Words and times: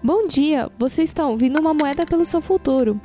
Bom 0.00 0.28
dia, 0.28 0.70
você 0.78 1.02
está 1.02 1.26
ouvindo 1.26 1.58
uma 1.58 1.74
moeda 1.74 2.06
pelo 2.06 2.24
seu 2.24 2.40
futuro. 2.40 3.00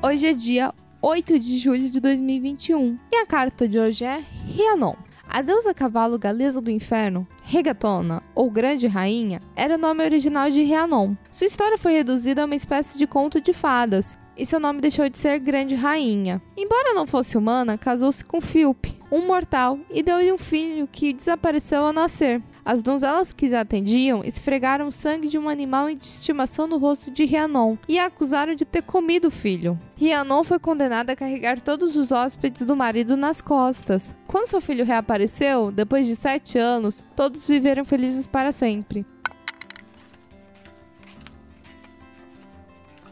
Hoje 0.00 0.26
é 0.26 0.32
dia 0.32 0.72
8 1.02 1.36
de 1.36 1.58
julho 1.58 1.90
de 1.90 1.98
2021 1.98 2.96
e 3.10 3.16
a 3.16 3.26
carta 3.26 3.68
de 3.68 3.76
hoje 3.76 4.04
é 4.04 4.22
Rhiannon. 4.44 4.94
A 5.28 5.42
deusa 5.42 5.74
cavalo 5.74 6.16
galesa 6.16 6.60
do 6.60 6.70
inferno, 6.70 7.26
Regatona, 7.42 8.22
ou 8.36 8.48
Grande 8.48 8.86
Rainha, 8.86 9.42
era 9.56 9.74
o 9.74 9.78
nome 9.78 10.04
original 10.04 10.48
de 10.48 10.62
Rhiannon. 10.62 11.16
Sua 11.32 11.48
história 11.48 11.76
foi 11.76 11.94
reduzida 11.94 12.42
a 12.42 12.44
uma 12.44 12.54
espécie 12.54 12.96
de 12.96 13.06
conto 13.06 13.40
de 13.40 13.52
fadas, 13.52 14.16
e 14.36 14.46
seu 14.46 14.60
nome 14.60 14.80
deixou 14.80 15.08
de 15.08 15.18
ser 15.18 15.40
Grande 15.40 15.74
Rainha. 15.74 16.40
Embora 16.56 16.94
não 16.94 17.06
fosse 17.06 17.36
humana, 17.36 17.76
casou-se 17.76 18.24
com 18.24 18.40
Philp, 18.40 18.86
um 19.10 19.26
mortal, 19.26 19.78
e 19.90 20.04
deu-lhe 20.04 20.32
um 20.32 20.38
filho 20.38 20.86
que 20.86 21.12
desapareceu 21.12 21.84
ao 21.84 21.92
nascer. 21.92 22.40
As 22.66 22.82
donzelas 22.82 23.32
que 23.32 23.54
atendiam 23.54 24.24
esfregaram 24.24 24.90
sangue 24.90 25.28
de 25.28 25.38
um 25.38 25.48
animal 25.48 25.86
de 25.94 26.04
estimação 26.04 26.66
no 26.66 26.78
rosto 26.78 27.12
de 27.12 27.24
Rhiannon 27.24 27.76
e 27.86 27.96
a 27.96 28.06
acusaram 28.06 28.56
de 28.56 28.64
ter 28.64 28.82
comido 28.82 29.28
o 29.28 29.30
filho. 29.30 29.78
Rhiannon 29.96 30.42
foi 30.42 30.58
condenada 30.58 31.12
a 31.12 31.16
carregar 31.16 31.60
todos 31.60 31.96
os 31.96 32.10
hóspedes 32.10 32.62
do 32.62 32.74
marido 32.74 33.16
nas 33.16 33.40
costas. 33.40 34.12
Quando 34.26 34.48
seu 34.48 34.60
filho 34.60 34.84
reapareceu, 34.84 35.70
depois 35.70 36.08
de 36.08 36.16
sete 36.16 36.58
anos, 36.58 37.06
todos 37.14 37.46
viveram 37.46 37.84
felizes 37.84 38.26
para 38.26 38.50
sempre. 38.50 39.06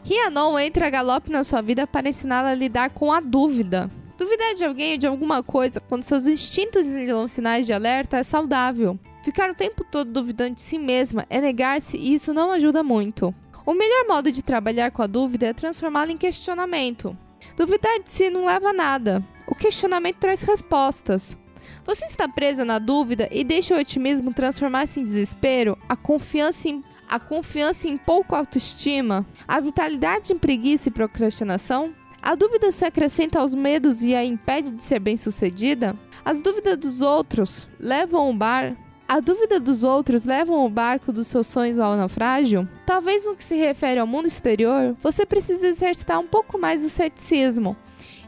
Rhiannon 0.03 0.59
entra 0.59 0.87
a 0.87 0.89
galope 0.89 1.31
na 1.31 1.45
sua 1.45 1.61
vida 1.61 1.87
para 1.87 2.09
ensiná-la 2.09 2.49
a 2.49 2.55
lidar 2.55 2.89
com 2.89 3.09
a 3.09 3.21
dúvida. 3.21 3.89
Duvidar 4.17 4.53
de 4.53 4.65
alguém 4.65 4.91
ou 4.91 4.97
de 4.97 5.07
alguma 5.07 5.41
coisa 5.41 5.79
quando 5.79 6.03
seus 6.03 6.25
instintos 6.25 6.85
lhe 6.85 7.07
dão 7.07 7.25
sinais 7.25 7.65
de 7.65 7.71
alerta 7.71 8.17
é 8.17 8.23
saudável. 8.23 8.99
Ficar 9.25 9.49
o 9.49 9.55
tempo 9.55 9.83
todo 9.83 10.11
duvidando 10.11 10.53
de 10.53 10.61
si 10.61 10.77
mesma 10.77 11.25
é 11.31 11.41
negar-se 11.41 11.97
e 11.97 12.13
isso 12.13 12.31
não 12.31 12.51
ajuda 12.51 12.83
muito. 12.83 13.33
O 13.65 13.73
melhor 13.73 14.07
modo 14.07 14.31
de 14.31 14.43
trabalhar 14.43 14.91
com 14.91 15.01
a 15.01 15.07
dúvida 15.07 15.47
é 15.47 15.51
transformá-la 15.51 16.11
em 16.11 16.15
questionamento. 16.15 17.17
Duvidar 17.57 17.99
de 18.03 18.07
si 18.11 18.29
não 18.29 18.45
leva 18.45 18.69
a 18.69 18.73
nada. 18.73 19.27
O 19.47 19.55
questionamento 19.55 20.17
traz 20.17 20.43
respostas. 20.43 21.35
Você 21.83 22.05
está 22.05 22.27
presa 22.27 22.63
na 22.63 22.77
dúvida 22.77 23.27
e 23.31 23.43
deixa 23.43 23.73
o 23.73 23.79
otimismo 23.79 24.31
transformar-se 24.31 24.99
em 24.99 25.03
desespero, 25.03 25.75
a 25.89 25.95
confiança 25.95 26.69
em, 26.69 26.83
a 27.09 27.19
confiança 27.19 27.87
em 27.87 27.97
pouco 27.97 28.35
autoestima, 28.35 29.25
a 29.47 29.59
vitalidade 29.59 30.33
em 30.33 30.37
preguiça 30.37 30.89
e 30.89 30.91
procrastinação? 30.91 31.95
A 32.21 32.35
dúvida 32.35 32.71
se 32.71 32.85
acrescenta 32.85 33.39
aos 33.39 33.55
medos 33.55 34.03
e 34.03 34.13
a 34.13 34.23
impede 34.23 34.69
de 34.69 34.83
ser 34.83 34.99
bem-sucedida? 34.99 35.95
As 36.23 36.43
dúvidas 36.43 36.77
dos 36.77 37.01
outros 37.01 37.67
levam 37.79 38.29
o 38.29 38.33
bar 38.35 38.84
a 39.07 39.19
dúvida 39.19 39.59
dos 39.59 39.83
outros 39.83 40.25
levam 40.25 40.65
o 40.65 40.69
barco 40.69 41.13
dos 41.13 41.27
seus 41.27 41.47
sonhos 41.47 41.79
ao 41.79 41.95
naufrágio? 41.95 42.67
Talvez 42.85 43.25
no 43.25 43.35
que 43.35 43.43
se 43.43 43.55
refere 43.55 43.99
ao 43.99 44.07
mundo 44.07 44.27
exterior, 44.27 44.95
você 44.99 45.25
precise 45.25 45.65
exercitar 45.65 46.19
um 46.19 46.27
pouco 46.27 46.57
mais 46.57 46.83
o 46.83 46.89
ceticismo, 46.89 47.77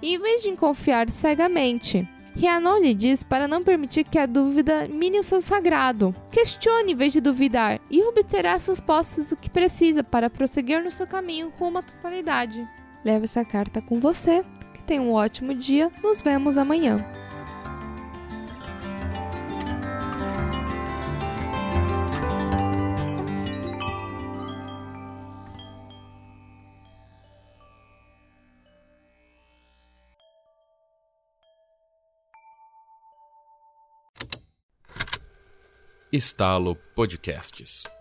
em 0.02 0.20
vez 0.20 0.44
de 0.44 0.52
confiar 0.54 1.10
cegamente. 1.10 2.08
Rhiannon 2.36 2.78
lhe 2.78 2.94
diz 2.94 3.24
para 3.24 3.48
não 3.48 3.64
permitir 3.64 4.04
que 4.04 4.20
a 4.20 4.28
dúvida 4.28 4.88
mine 4.88 5.20
o 5.20 5.24
seu 5.24 5.42
sagrado. 5.42 6.16
Questione 6.32 6.94
em 6.94 6.96
vez 6.96 7.12
de 7.12 7.20
duvidar 7.20 7.80
e 7.90 8.04
obterá 8.04 8.54
as 8.54 8.68
respostas 8.68 9.32
do 9.32 9.36
que 9.36 9.50
precisa 9.50 10.04
para 10.04 10.30
prosseguir 10.30 10.84
no 10.84 10.92
seu 10.92 11.08
caminho 11.08 11.52
com 11.58 11.68
uma 11.68 11.82
totalidade. 11.82 12.68
Leve 13.04 13.24
essa 13.24 13.44
carta 13.44 13.82
com 13.82 14.00
você. 14.00 14.46
Que 14.72 14.84
tenha 14.84 15.02
um 15.02 15.14
ótimo 15.14 15.56
dia. 15.56 15.92
Nos 16.04 16.22
vemos 16.22 16.60
amanhã. 16.60 17.04
Estalo 36.12 36.76
Podcasts. 36.96 37.97